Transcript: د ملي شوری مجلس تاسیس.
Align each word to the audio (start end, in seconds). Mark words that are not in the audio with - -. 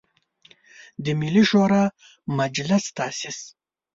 د 1.03 1.05
ملي 1.19 1.43
شوری 1.49 1.83
مجلس 2.39 2.83
تاسیس. 2.97 3.39